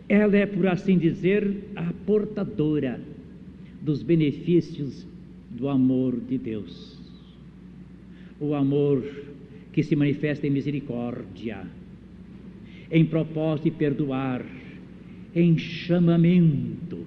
[0.08, 3.00] Ela é, por assim dizer, a portadora
[3.82, 5.08] dos benefícios
[5.50, 7.00] do amor de Deus.
[8.40, 9.04] O amor
[9.72, 11.66] que se manifesta em misericórdia,
[12.92, 14.46] em propósito de perdoar,
[15.36, 17.00] em chamamento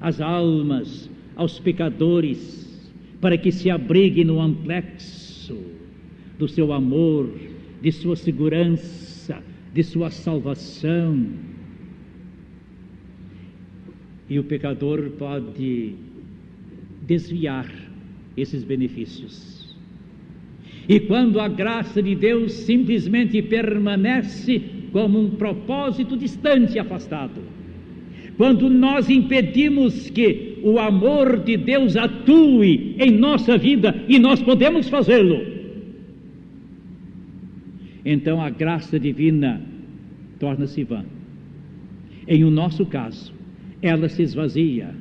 [0.00, 2.90] às almas, aos pecadores,
[3.20, 5.58] para que se abriguem no amplexo
[6.38, 7.30] do seu amor,
[7.82, 9.42] de sua segurança,
[9.74, 11.49] de sua salvação.
[14.30, 15.94] E o pecador pode
[17.02, 17.68] desviar
[18.36, 19.76] esses benefícios.
[20.88, 24.62] E quando a graça de Deus simplesmente permanece
[24.92, 27.42] como um propósito distante e afastado,
[28.36, 34.88] quando nós impedimos que o amor de Deus atue em nossa vida e nós podemos
[34.88, 35.44] fazê-lo,
[38.04, 39.60] então a graça divina
[40.38, 41.04] torna-se vã.
[42.26, 43.39] Em o nosso caso,
[43.82, 44.94] ela se esvazia.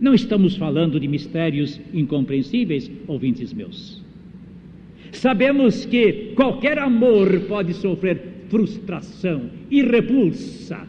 [0.00, 4.02] Não estamos falando de mistérios incompreensíveis, ouvintes meus.
[5.12, 10.86] Sabemos que qualquer amor pode sofrer frustração e repulsa.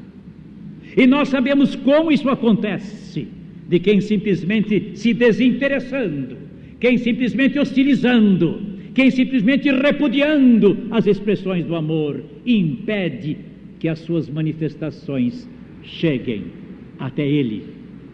[0.98, 3.28] E nós sabemos como isso acontece:
[3.70, 6.38] de quem simplesmente se desinteressando,
[6.80, 8.60] quem simplesmente hostilizando,
[8.96, 13.38] quem simplesmente repudiando as expressões do amor impede
[13.80, 15.48] que as suas manifestações
[15.84, 16.65] cheguem
[17.00, 17.64] até ele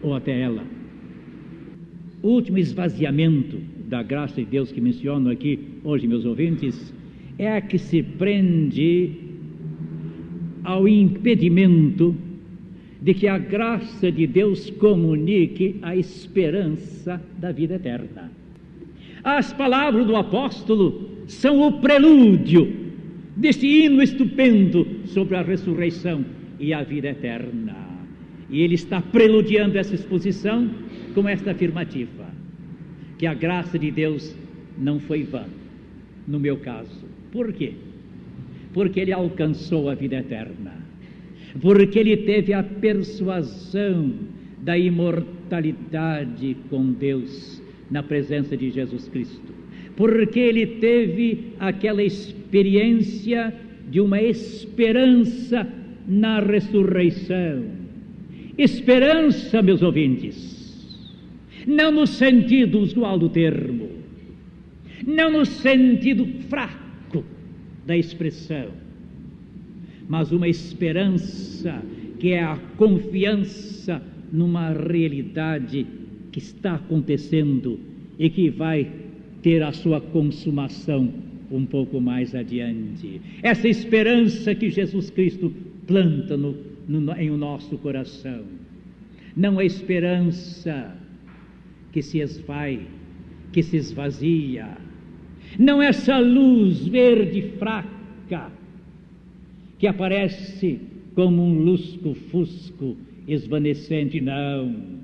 [0.02, 0.64] ou até ela.
[2.22, 3.58] O último esvaziamento
[3.88, 6.94] da graça de Deus que menciono aqui hoje, meus ouvintes,
[7.38, 9.10] é a que se prende
[10.64, 12.14] ao impedimento
[13.00, 18.30] de que a graça de Deus comunique a esperança da vida eterna.
[19.24, 22.72] As palavras do apóstolo são o prelúdio
[23.36, 26.24] deste hino estupendo sobre a ressurreição
[26.60, 27.91] e a vida eterna.
[28.52, 30.70] E ele está preludiando essa exposição
[31.14, 32.26] com esta afirmativa:
[33.18, 34.36] que a graça de Deus
[34.78, 35.46] não foi vã,
[36.28, 37.06] no meu caso.
[37.32, 37.72] Por quê?
[38.74, 40.74] Porque ele alcançou a vida eterna,
[41.60, 44.12] porque ele teve a persuasão
[44.60, 49.52] da imortalidade com Deus na presença de Jesus Cristo,
[49.96, 53.52] porque ele teve aquela experiência
[53.90, 55.66] de uma esperança
[56.06, 57.81] na ressurreição.
[58.62, 60.96] Esperança, meus ouvintes,
[61.66, 63.88] não no sentido usual do termo,
[65.04, 67.24] não no sentido fraco
[67.84, 68.68] da expressão,
[70.08, 71.82] mas uma esperança
[72.20, 74.00] que é a confiança
[74.32, 75.84] numa realidade
[76.30, 77.80] que está acontecendo
[78.16, 78.88] e que vai
[79.42, 81.12] ter a sua consumação
[81.50, 83.20] um pouco mais adiante.
[83.42, 85.52] Essa esperança que Jesus Cristo
[85.84, 88.44] planta no, no, em o nosso coração.
[89.36, 90.96] Não é esperança
[91.92, 92.80] que se esvai,
[93.52, 94.76] que se esvazia.
[95.58, 98.50] Não essa luz verde fraca
[99.78, 100.80] que aparece
[101.14, 105.02] como um lusco-fusco esvanecente, não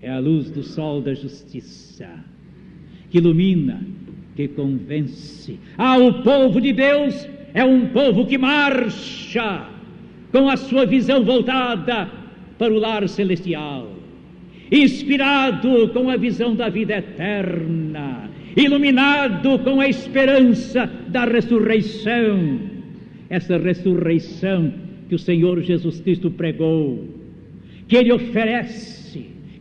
[0.00, 2.08] é a luz do sol da justiça,
[3.10, 3.84] que ilumina,
[4.36, 5.58] que convence.
[5.76, 9.68] Ah, o povo de Deus é um povo que marcha
[10.32, 12.08] com a sua visão voltada
[12.58, 13.90] para o lar celestial,
[14.70, 22.60] inspirado com a visão da vida eterna, iluminado com a esperança da ressurreição.
[23.30, 24.72] Essa ressurreição
[25.08, 27.06] que o Senhor Jesus Cristo pregou,
[27.86, 28.98] que Ele oferece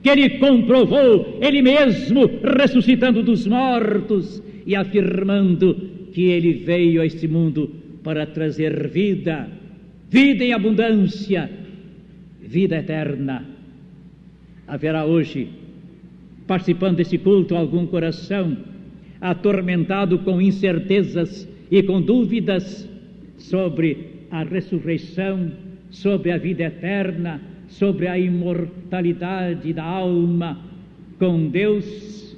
[0.08, 5.76] que ele comprovou ele mesmo ressuscitando dos mortos e afirmando
[6.14, 7.70] que ele veio a este mundo
[8.04, 9.50] para trazer vida,
[10.10, 11.50] vida em abundância,
[12.40, 13.46] vida eterna.
[14.68, 15.50] Haverá hoje,
[16.46, 18.58] participando desse culto, algum coração
[19.20, 22.88] atormentado com incertezas e com dúvidas
[23.38, 25.52] sobre a ressurreição,
[25.90, 30.60] sobre a vida eterna, sobre a imortalidade da alma
[31.20, 32.38] com Deus,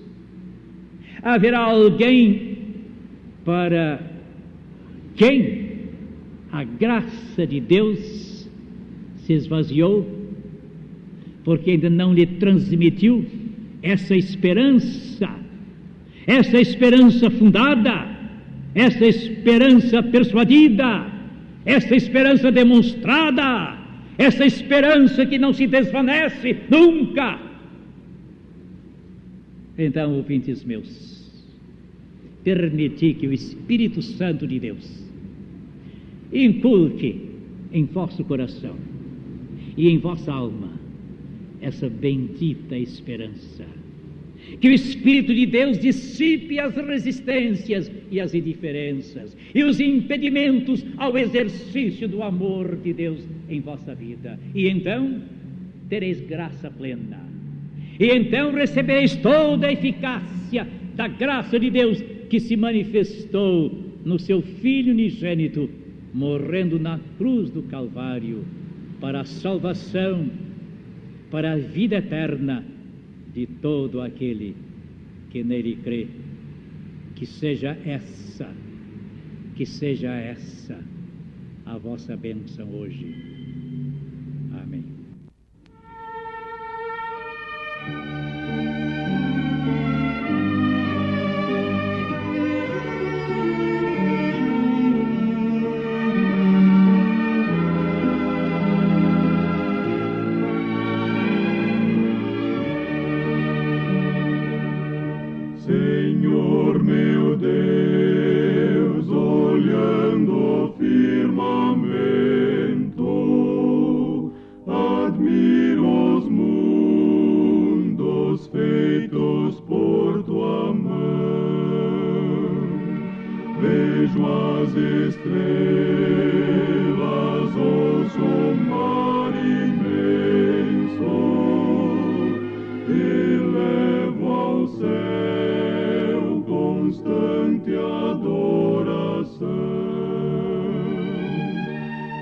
[1.22, 2.58] haverá alguém
[3.44, 4.02] para
[5.16, 5.69] quem
[6.52, 8.48] a graça de Deus
[9.18, 10.08] se esvaziou,
[11.44, 13.26] porque ainda não lhe transmitiu
[13.82, 15.30] essa esperança,
[16.26, 18.08] essa esperança fundada,
[18.76, 21.08] essa esperança persuadida,
[21.66, 23.80] essa esperança demonstrada
[24.20, 27.40] essa esperança que não se desvanece nunca.
[29.78, 31.32] Então, ouvintes meus,
[32.44, 35.09] permiti que o Espírito Santo de Deus
[36.32, 37.30] inculque
[37.72, 38.76] em vosso coração
[39.78, 40.72] e em vossa alma
[41.62, 43.66] essa bendita esperança
[44.60, 51.18] que o Espírito de Deus dissipe as resistências e as indiferenças e os impedimentos ao
[51.18, 53.20] exercício do amor de Deus
[53.50, 54.40] em vossa vida.
[54.56, 55.22] E então
[55.88, 57.20] tereis graça plena.
[58.00, 63.72] E então recebereis toda a eficácia da graça de Deus que se manifestou
[64.04, 65.70] no seu Filho unigênito,
[66.14, 68.46] morrendo na cruz do Calvário
[69.00, 70.30] para a salvação,
[71.32, 72.66] para a vida eterna
[73.34, 74.56] de todo aquele
[75.30, 76.08] que nele crê.
[77.16, 78.50] Que seja essa,
[79.56, 80.80] que seja essa
[81.66, 83.29] a vossa bênção hoje.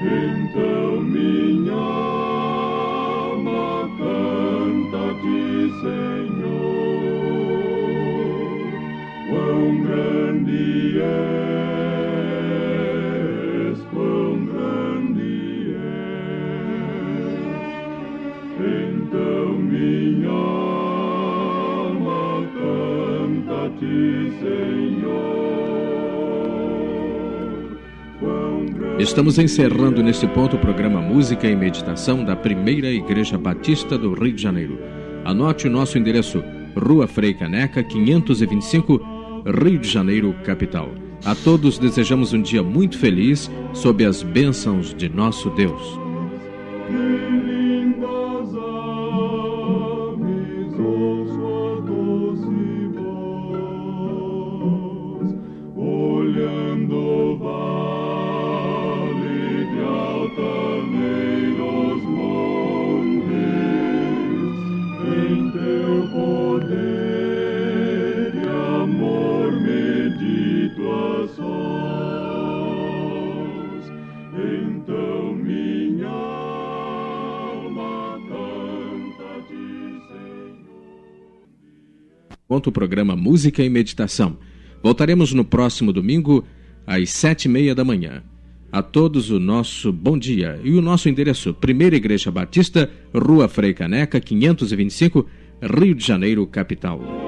[0.02, 1.57] Então minha
[29.08, 34.34] Estamos encerrando neste ponto o programa Música e Meditação da Primeira Igreja Batista do Rio
[34.34, 34.78] de Janeiro.
[35.24, 36.44] Anote o nosso endereço:
[36.76, 39.02] Rua Frei Caneca, 525,
[39.64, 40.92] Rio de Janeiro, capital.
[41.24, 45.82] A todos desejamos um dia muito feliz sob as bênçãos de nosso Deus.
[82.58, 84.36] Ponto o programa Música e Meditação.
[84.82, 86.44] Voltaremos no próximo domingo,
[86.88, 88.24] às sete e meia da manhã.
[88.72, 93.76] A todos o nosso bom dia e o nosso endereço: Primeira Igreja Batista, Rua Frei
[93.76, 95.28] Caneca, 525,
[95.62, 97.27] Rio de Janeiro, capital.